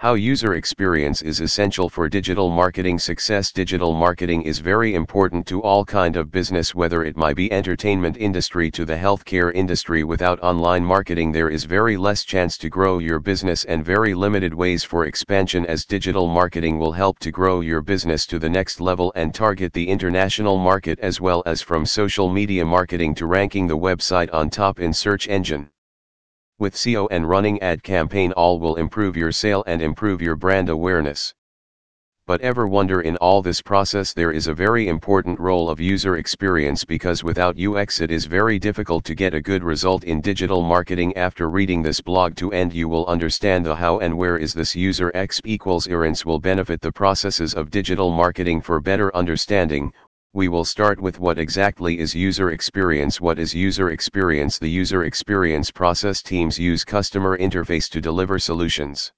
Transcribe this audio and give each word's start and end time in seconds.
How 0.00 0.14
user 0.14 0.54
experience 0.54 1.22
is 1.22 1.40
essential 1.40 1.88
for 1.88 2.08
digital 2.08 2.50
marketing 2.50 3.00
success. 3.00 3.50
Digital 3.50 3.92
marketing 3.92 4.42
is 4.42 4.60
very 4.60 4.94
important 4.94 5.44
to 5.48 5.60
all 5.60 5.84
kind 5.84 6.14
of 6.14 6.30
business 6.30 6.72
whether 6.72 7.02
it 7.02 7.16
might 7.16 7.34
be 7.34 7.52
entertainment 7.52 8.16
industry 8.16 8.70
to 8.70 8.84
the 8.84 8.94
healthcare 8.94 9.52
industry. 9.52 10.04
Without 10.04 10.38
online 10.38 10.84
marketing 10.84 11.32
there 11.32 11.48
is 11.48 11.64
very 11.64 11.96
less 11.96 12.22
chance 12.22 12.56
to 12.58 12.68
grow 12.68 12.98
your 12.98 13.18
business 13.18 13.64
and 13.64 13.84
very 13.84 14.14
limited 14.14 14.54
ways 14.54 14.84
for 14.84 15.06
expansion 15.06 15.66
as 15.66 15.84
digital 15.84 16.28
marketing 16.28 16.78
will 16.78 16.92
help 16.92 17.18
to 17.18 17.32
grow 17.32 17.58
your 17.58 17.82
business 17.82 18.24
to 18.26 18.38
the 18.38 18.48
next 18.48 18.80
level 18.80 19.12
and 19.16 19.34
target 19.34 19.72
the 19.72 19.88
international 19.88 20.58
market 20.58 21.00
as 21.00 21.20
well 21.20 21.42
as 21.44 21.60
from 21.60 21.84
social 21.84 22.30
media 22.30 22.64
marketing 22.64 23.16
to 23.16 23.26
ranking 23.26 23.66
the 23.66 23.76
website 23.76 24.32
on 24.32 24.48
top 24.48 24.78
in 24.78 24.92
search 24.92 25.26
engine. 25.26 25.68
With 26.60 26.74
SEO 26.74 27.06
and 27.12 27.28
running 27.28 27.62
ad 27.62 27.84
campaign 27.84 28.32
all 28.32 28.58
will 28.58 28.74
improve 28.74 29.16
your 29.16 29.30
sale 29.30 29.62
and 29.68 29.80
improve 29.80 30.20
your 30.20 30.34
brand 30.34 30.68
awareness. 30.68 31.32
But 32.26 32.40
ever 32.40 32.66
wonder 32.66 33.00
in 33.00 33.16
all 33.18 33.42
this 33.42 33.62
process 33.62 34.12
there 34.12 34.32
is 34.32 34.48
a 34.48 34.54
very 34.54 34.88
important 34.88 35.38
role 35.38 35.70
of 35.70 35.78
user 35.78 36.16
experience 36.16 36.84
because 36.84 37.22
without 37.22 37.60
UX 37.60 38.00
it 38.00 38.10
is 38.10 38.26
very 38.26 38.58
difficult 38.58 39.04
to 39.04 39.14
get 39.14 39.34
a 39.34 39.40
good 39.40 39.62
result 39.62 40.02
in 40.02 40.20
digital 40.20 40.60
marketing 40.60 41.16
after 41.16 41.48
reading 41.48 41.80
this 41.80 42.00
blog 42.00 42.34
to 42.34 42.50
end 42.50 42.74
you 42.74 42.88
will 42.88 43.06
understand 43.06 43.64
the 43.64 43.76
how 43.76 44.00
and 44.00 44.18
where 44.18 44.36
is 44.36 44.52
this 44.52 44.74
user 44.74 45.12
X 45.14 45.40
equals 45.44 45.86
errands 45.86 46.26
will 46.26 46.40
benefit 46.40 46.80
the 46.80 46.90
processes 46.90 47.54
of 47.54 47.70
digital 47.70 48.10
marketing 48.10 48.60
for 48.60 48.80
better 48.80 49.14
understanding, 49.14 49.92
we 50.34 50.48
will 50.48 50.64
start 50.64 51.00
with 51.00 51.18
what 51.18 51.38
exactly 51.38 51.98
is 51.98 52.14
user 52.14 52.50
experience. 52.50 53.20
What 53.20 53.38
is 53.38 53.54
user 53.54 53.90
experience? 53.90 54.58
The 54.58 54.68
user 54.68 55.04
experience 55.04 55.70
process 55.70 56.22
teams 56.22 56.58
use 56.58 56.84
customer 56.84 57.38
interface 57.38 57.88
to 57.90 58.00
deliver 58.00 58.38
solutions 58.38 59.12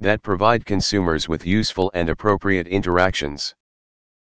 that 0.00 0.22
provide 0.22 0.64
consumers 0.64 1.28
with 1.28 1.44
useful 1.46 1.90
and 1.92 2.08
appropriate 2.08 2.68
interactions. 2.68 3.54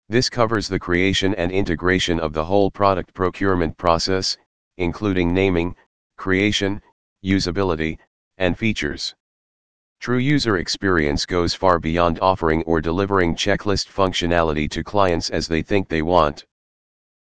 This 0.09 0.31
covers 0.31 0.69
the 0.69 0.79
creation 0.79 1.35
and 1.35 1.51
integration 1.51 2.21
of 2.21 2.33
the 2.33 2.45
whole 2.45 2.71
product 2.71 3.13
procurement 3.13 3.77
process, 3.77 4.37
including 4.77 5.35
naming, 5.35 5.75
creation, 6.17 6.81
usability, 7.25 7.99
and 8.39 8.57
features. 8.57 9.17
True 10.01 10.19
user 10.19 10.59
experience 10.59 11.27
goes 11.27 11.55
far 11.55 11.79
beyond 11.79 12.21
offering 12.21 12.63
or 12.65 12.81
delivering 12.81 13.35
checklist 13.35 13.89
functionality 13.89 14.71
to 14.71 14.85
clients 14.85 15.31
as 15.31 15.49
they 15.49 15.63
think 15.63 15.89
they 15.89 16.03
want. 16.03 16.45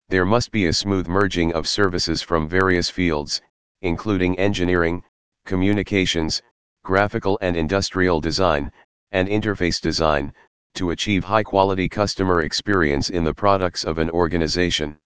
There 0.08 0.26
must 0.26 0.50
be 0.50 0.66
a 0.66 0.72
smooth 0.72 1.06
merging 1.06 1.52
of 1.52 1.68
services 1.68 2.22
from 2.22 2.48
various 2.48 2.90
fields, 2.90 3.40
including 3.82 4.38
engineering, 4.38 5.02
communications, 5.46 6.42
graphical 6.84 7.38
and 7.40 7.56
industrial 7.56 8.20
design, 8.20 8.72
and 9.12 9.28
interface 9.28 9.80
design, 9.80 10.32
to 10.74 10.90
achieve 10.90 11.22
high 11.22 11.42
quality 11.42 11.88
customer 11.88 12.40
experience 12.40 13.10
in 13.10 13.24
the 13.24 13.34
products 13.34 13.84
of 13.84 13.98
an 13.98 14.10
organization. 14.10 14.98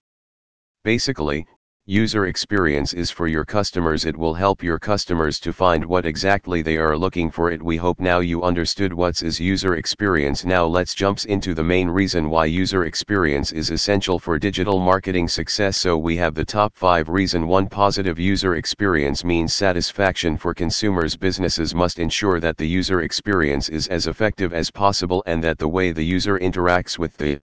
Basically, 0.85 1.47
User 1.89 2.27
experience 2.27 2.95
is 2.95 3.13
for 3.13 3.29
your 3.29 3.45
customers. 3.45 4.07
It 4.07 4.17
will 4.17 4.35
help 4.35 4.61
your 4.61 4.77
customers 4.77 5.39
to 5.39 5.53
find 5.53 5.85
what 5.85 6.05
exactly 6.05 6.61
they 6.61 6.79
are 6.79 6.99
looking 6.99 7.31
for. 7.31 7.53
It 7.53 7.63
we 7.63 7.77
hope 7.77 8.01
now 8.01 8.19
you 8.19 8.43
understood 8.43 8.93
what's 8.93 9.23
is 9.23 9.39
user 9.39 9.77
experience. 9.77 10.45
Now 10.45 10.67
let's 10.67 10.97
jumps 10.97 11.27
into 11.27 11.55
the 11.55 11.63
main 11.63 11.89
reason 11.89 12.29
why 12.29 12.47
user 12.47 12.87
experience 12.87 13.53
is 13.53 13.71
essential 13.71 14.19
for 14.19 14.37
digital 14.37 14.81
marketing 14.81 15.29
success. 15.29 15.77
So 15.77 15.97
we 15.97 16.17
have 16.17 16.35
the 16.35 16.45
top 16.45 16.75
5 16.75 17.09
reason. 17.09 17.47
1 17.47 17.69
positive 17.69 18.19
user 18.19 18.57
experience 18.57 19.23
means 19.23 19.55
satisfaction 19.55 20.37
for 20.37 20.53
consumers. 20.53 21.17
Businesses 21.17 21.73
must 21.73 22.01
ensure 22.01 22.41
that 22.41 22.57
the 22.57 22.67
user 22.67 23.03
experience 23.03 23.69
is 23.69 23.87
as 23.87 24.09
effective 24.09 24.53
as 24.53 24.73
possible 24.73 25.23
and 25.27 25.41
that 25.45 25.59
the 25.59 25.69
way 25.69 25.93
the 25.93 26.05
user 26.05 26.37
interacts 26.37 26.99
with 26.99 27.17
the 27.17 27.39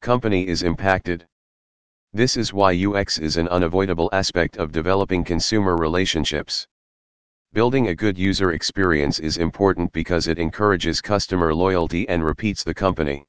company 0.00 0.48
is 0.48 0.62
impacted 0.62 1.26
this 2.12 2.36
is 2.36 2.52
why 2.52 2.74
UX 2.74 3.18
is 3.18 3.36
an 3.36 3.46
unavoidable 3.48 4.10
aspect 4.12 4.56
of 4.56 4.72
developing 4.72 5.22
consumer 5.22 5.76
relationships. 5.76 6.66
Building 7.52 7.88
a 7.88 7.94
good 7.94 8.18
user 8.18 8.52
experience 8.52 9.20
is 9.20 9.38
important 9.38 9.92
because 9.92 10.26
it 10.26 10.38
encourages 10.38 11.00
customer 11.00 11.54
loyalty 11.54 12.08
and 12.08 12.24
repeats 12.24 12.64
the 12.64 12.74
company. 12.74 13.26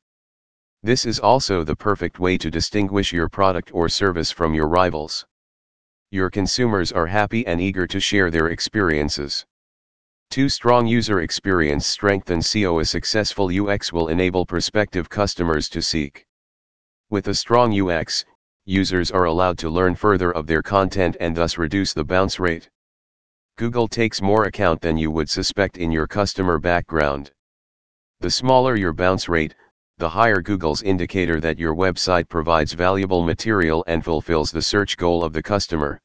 This 0.81 1.05
is 1.05 1.19
also 1.19 1.63
the 1.63 1.75
perfect 1.75 2.19
way 2.19 2.39
to 2.39 2.49
distinguish 2.49 3.13
your 3.13 3.29
product 3.29 3.71
or 3.71 3.87
service 3.87 4.31
from 4.31 4.55
your 4.55 4.67
rivals. 4.67 5.27
Your 6.09 6.31
consumers 6.31 6.91
are 6.91 7.05
happy 7.05 7.45
and 7.45 7.61
eager 7.61 7.85
to 7.85 7.99
share 7.99 8.31
their 8.31 8.47
experiences. 8.47 9.45
Two 10.31 10.49
strong 10.49 10.87
user 10.87 11.21
experience 11.21 11.85
strengthens 11.85 12.47
SEO. 12.47 12.81
A 12.81 12.85
successful 12.85 13.51
UX 13.51 13.93
will 13.93 14.07
enable 14.07 14.45
prospective 14.45 15.07
customers 15.07 15.69
to 15.69 15.83
seek. 15.83 16.25
With 17.11 17.27
a 17.27 17.35
strong 17.35 17.79
UX, 17.79 18.25
users 18.65 19.11
are 19.11 19.25
allowed 19.25 19.57
to 19.57 19.69
learn 19.69 19.95
further 19.95 20.31
of 20.31 20.47
their 20.47 20.61
content 20.61 21.17
and 21.19 21.35
thus 21.35 21.57
reduce 21.57 21.93
the 21.93 22.03
bounce 22.03 22.39
rate. 22.39 22.69
Google 23.57 23.87
takes 23.87 24.21
more 24.21 24.45
account 24.45 24.81
than 24.81 24.97
you 24.97 25.11
would 25.11 25.29
suspect 25.29 25.77
in 25.77 25.91
your 25.91 26.07
customer 26.07 26.59
background. 26.59 27.31
The 28.19 28.29
smaller 28.29 28.75
your 28.75 28.93
bounce 28.93 29.27
rate, 29.27 29.55
the 29.97 30.09
higher 30.09 30.41
Google's 30.41 30.81
indicator 30.83 31.39
that 31.39 31.59
your 31.59 31.75
website 31.75 32.27
provides 32.29 32.73
valuable 32.73 33.23
material 33.23 33.83
and 33.87 34.03
fulfills 34.03 34.51
the 34.51 34.61
search 34.61 34.97
goal 34.97 35.23
of 35.23 35.33
the 35.33 35.43
customer. 35.43 35.99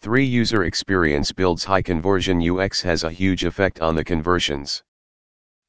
3. 0.00 0.24
User 0.24 0.64
experience 0.64 1.32
builds 1.32 1.64
high 1.64 1.82
conversion 1.82 2.40
UX 2.40 2.82
has 2.82 3.04
a 3.04 3.10
huge 3.10 3.44
effect 3.44 3.80
on 3.80 3.94
the 3.94 4.04
conversions. 4.04 4.82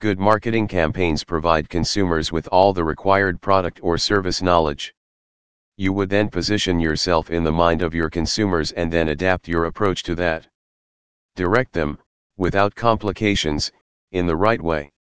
Good 0.01 0.19
marketing 0.19 0.67
campaigns 0.67 1.23
provide 1.23 1.69
consumers 1.69 2.31
with 2.31 2.47
all 2.51 2.73
the 2.73 2.83
required 2.83 3.41
product 3.41 3.79
or 3.81 3.97
service 3.97 4.41
knowledge. 4.41 4.93
You 5.77 5.91
would 5.91 6.09
then 6.09 6.29
position 6.29 6.79
yourself 6.79 7.29
in 7.29 7.43
the 7.43 7.51
mind 7.51 7.81
of 7.81 7.93
your 7.93 8.09
consumers 8.09 8.71
and 8.71 8.91
then 8.91 9.09
adapt 9.09 9.47
your 9.47 9.65
approach 9.65 10.03
to 10.03 10.15
that. 10.15 10.47
Direct 11.35 11.73
them, 11.73 11.97
without 12.37 12.75
complications, 12.75 13.71
in 14.11 14.25
the 14.25 14.37
right 14.37 14.61
way. 14.61 14.93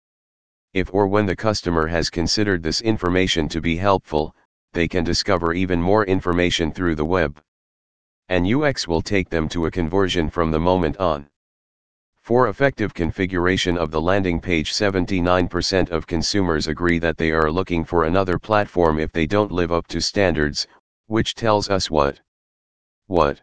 If 0.73 0.91
or 0.91 1.05
when 1.05 1.27
the 1.27 1.35
customer 1.35 1.85
has 1.85 2.09
considered 2.09 2.63
this 2.63 2.81
information 2.81 3.47
to 3.49 3.61
be 3.61 3.77
helpful, 3.77 4.35
they 4.71 4.87
can 4.87 5.03
discover 5.03 5.53
even 5.53 5.79
more 5.79 6.05
information 6.05 6.71
through 6.71 6.95
the 6.95 7.05
web. 7.05 7.39
And 8.29 8.51
UX 8.51 8.87
will 8.87 9.03
take 9.03 9.29
them 9.29 9.47
to 9.49 9.67
a 9.67 9.71
conversion 9.71 10.31
from 10.31 10.49
the 10.49 10.59
moment 10.59 10.97
on. 10.97 11.29
For 12.23 12.47
effective 12.47 12.93
configuration 12.93 13.77
of 13.77 13.91
the 13.91 13.99
landing 13.99 14.39
page 14.39 14.71
79% 14.71 15.89
of 15.89 16.07
consumers 16.07 16.67
agree 16.67 16.97
that 16.99 17.17
they 17.17 17.31
are 17.31 17.51
looking 17.51 17.83
for 17.83 18.05
another 18.05 18.39
platform 18.39 18.97
if 18.97 19.11
they 19.11 19.25
don't 19.25 19.51
live 19.51 19.73
up 19.73 19.87
to 19.87 19.99
standards, 19.99 20.65
which 21.07 21.35
tells 21.35 21.69
us 21.69 21.91
what? 21.91 22.21
What? 23.07 23.41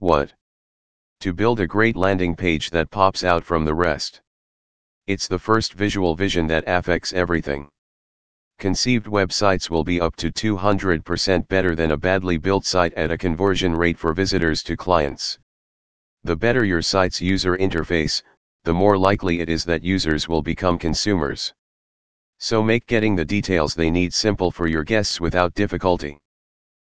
What? 0.00 0.32
To 1.20 1.32
build 1.32 1.60
a 1.60 1.68
great 1.68 1.94
landing 1.94 2.34
page 2.34 2.70
that 2.70 2.90
pops 2.90 3.22
out 3.22 3.44
from 3.44 3.64
the 3.64 3.74
rest. 3.74 4.20
It's 5.06 5.28
the 5.28 5.38
first 5.38 5.74
visual 5.74 6.16
vision 6.16 6.48
that 6.48 6.64
affects 6.66 7.12
everything. 7.12 7.68
Conceived 8.58 9.06
websites 9.06 9.70
will 9.70 9.84
be 9.84 10.00
up 10.00 10.16
to 10.16 10.32
200% 10.32 11.46
better 11.46 11.76
than 11.76 11.92
a 11.92 11.96
badly 11.96 12.38
built 12.38 12.66
site 12.66 12.94
at 12.94 13.12
a 13.12 13.18
conversion 13.18 13.72
rate 13.72 13.98
for 13.98 14.12
visitors 14.12 14.64
to 14.64 14.76
clients. 14.76 15.38
The 16.26 16.34
better 16.34 16.64
your 16.64 16.80
site's 16.80 17.20
user 17.20 17.54
interface, 17.58 18.22
the 18.64 18.72
more 18.72 18.96
likely 18.96 19.40
it 19.40 19.50
is 19.50 19.62
that 19.66 19.84
users 19.84 20.26
will 20.26 20.40
become 20.40 20.78
consumers. 20.78 21.52
So 22.38 22.62
make 22.62 22.86
getting 22.86 23.14
the 23.14 23.26
details 23.26 23.74
they 23.74 23.90
need 23.90 24.14
simple 24.14 24.50
for 24.50 24.66
your 24.66 24.84
guests 24.84 25.20
without 25.20 25.52
difficulty. 25.52 26.16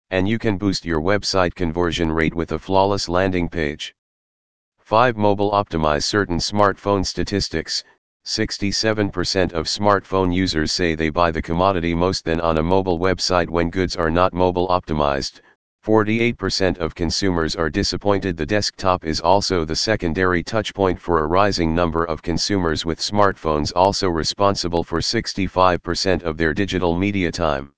And 0.09 0.27
you 0.27 0.38
can 0.38 0.56
boost 0.56 0.87
your 0.87 1.03
website 1.03 1.55
conversion 1.55 2.11
rate 2.11 2.34
with 2.34 2.53
a 2.53 2.59
flawless 2.59 3.06
landing 3.06 3.50
page. 3.50 3.94
5. 4.78 5.19
Mobile 5.19 5.50
Optimize 5.50 6.05
certain 6.05 6.38
smartphone 6.38 7.05
statistics. 7.05 7.84
67% 8.25 9.52
of 9.52 9.67
smartphone 9.67 10.35
users 10.35 10.73
say 10.73 10.94
they 10.94 11.11
buy 11.11 11.31
the 11.31 11.43
commodity 11.43 11.94
most 11.94 12.25
than 12.25 12.41
on 12.41 12.56
a 12.56 12.62
mobile 12.62 12.99
website 12.99 13.50
when 13.50 13.69
goods 13.69 13.94
are 13.94 14.11
not 14.11 14.32
mobile 14.32 14.69
optimized, 14.69 15.43
48% 15.84 16.78
of 16.78 16.94
consumers 16.94 17.56
are 17.56 17.70
disappointed. 17.70 18.36
The 18.36 18.44
desktop 18.44 19.04
is 19.04 19.20
also 19.20 19.64
the 19.64 19.76
secondary 19.76 20.44
touchpoint 20.44 20.98
for 20.98 21.20
a 21.20 21.26
rising 21.26 21.75
number 21.75 22.04
of 22.04 22.20
consumers 22.20 22.84
with 22.84 22.98
smartphones 23.00 23.72
also 23.75 24.08
responsible 24.08 24.84
for 24.84 25.00
65% 25.00 26.22
of 26.22 26.36
their 26.36 26.52
digital 26.52 26.98
media 26.98 27.30
time. 27.30 27.72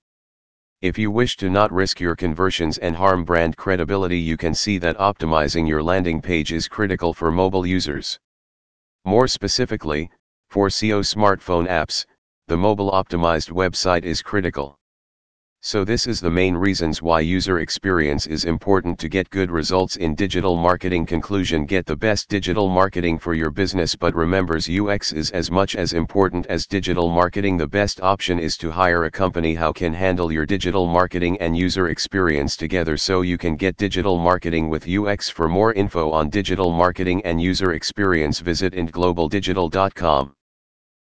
If 0.81 0.97
you 0.97 1.11
wish 1.11 1.37
to 1.37 1.49
not 1.49 1.71
risk 1.71 1.99
your 1.99 2.15
conversions 2.15 2.79
and 2.79 2.95
harm 2.95 3.23
brand 3.23 3.55
credibility 3.55 4.17
you 4.17 4.35
can 4.35 4.55
see 4.55 4.79
that 4.79 4.97
optimizing 4.97 5.67
your 5.67 5.83
landing 5.83 6.21
page 6.21 6.51
is 6.51 6.67
critical 6.67 7.13
for 7.13 7.31
mobile 7.31 7.67
users. 7.67 8.19
More 9.05 9.27
specifically, 9.27 10.09
for 10.49 10.69
SEO 10.69 11.01
smartphone 11.01 11.67
apps, 11.67 12.05
the 12.47 12.57
mobile 12.57 12.91
optimized 12.91 13.51
website 13.51 14.03
is 14.03 14.23
critical. 14.23 14.75
So 15.63 15.85
this 15.85 16.07
is 16.07 16.19
the 16.19 16.31
main 16.31 16.55
reasons 16.55 17.03
why 17.03 17.19
user 17.19 17.59
experience 17.59 18.25
is 18.25 18.45
important 18.45 18.97
to 18.97 19.07
get 19.07 19.29
good 19.29 19.51
results 19.51 19.95
in 19.95 20.15
digital 20.15 20.55
marketing. 20.55 21.05
Conclusion 21.05 21.67
get 21.67 21.85
the 21.85 21.95
best 21.95 22.29
digital 22.29 22.67
marketing 22.67 23.19
for 23.19 23.35
your 23.35 23.51
business 23.51 23.95
but 23.95 24.15
remembers 24.15 24.67
UX 24.67 25.13
is 25.13 25.29
as 25.29 25.51
much 25.51 25.75
as 25.75 25.93
important 25.93 26.47
as 26.47 26.65
digital 26.65 27.09
marketing. 27.09 27.57
The 27.57 27.67
best 27.67 28.01
option 28.01 28.39
is 28.39 28.57
to 28.57 28.71
hire 28.71 29.03
a 29.03 29.11
company 29.11 29.53
how 29.53 29.71
can 29.71 29.93
handle 29.93 30.31
your 30.31 30.47
digital 30.47 30.87
marketing 30.87 31.37
and 31.39 31.55
user 31.55 31.89
experience 31.89 32.57
together 32.57 32.97
so 32.97 33.21
you 33.21 33.37
can 33.37 33.55
get 33.55 33.77
digital 33.77 34.17
marketing 34.17 34.67
with 34.67 34.89
UX 34.89 35.29
for 35.29 35.47
more 35.47 35.73
info 35.73 36.09
on 36.09 36.31
digital 36.31 36.71
marketing 36.71 37.21
and 37.23 37.39
user 37.39 37.73
experience 37.73 38.39
visit 38.39 38.73
intglobaldigital.com 38.73 40.33